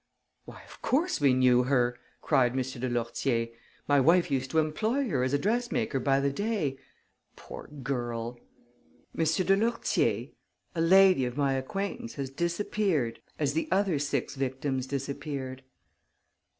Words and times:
"Why, 0.45 0.63
of 0.63 0.81
course 0.81 1.21
we 1.21 1.31
knew 1.35 1.65
her!" 1.65 1.95
cried 2.23 2.53
M. 2.53 2.57
de 2.63 2.89
Lourtier. 2.89 3.49
"My 3.87 3.99
wife 3.99 4.31
used 4.31 4.49
to 4.49 4.57
employ 4.57 5.07
her 5.09 5.21
as 5.21 5.31
a 5.31 5.37
dressmaker 5.37 5.99
by 5.99 6.19
the 6.19 6.31
day. 6.33 6.79
Poor 7.35 7.67
girl!" 7.67 8.39
"M. 9.15 9.23
de 9.23 9.55
Lourtier, 9.55 10.29
a 10.73 10.81
lady 10.81 11.23
of 11.25 11.37
my 11.37 11.53
acquaintance 11.53 12.15
has 12.15 12.31
disappeared 12.31 13.21
as 13.37 13.53
the 13.53 13.67
other 13.71 13.99
six 13.99 14.33
victims 14.33 14.87
disappeared." 14.87 15.61